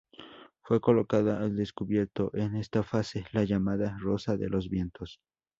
Fue 0.63 0.81
colocada 0.81 1.37
al 1.39 1.55
descubierto, 1.55 2.31
en 2.33 2.55
esta 2.55 2.81
fase, 2.81 3.25
la 3.33 3.43
llamada 3.43 3.99
"Rosa 4.01 4.35
de 4.35 4.49
los 4.49 4.67
vientos". 4.67 5.21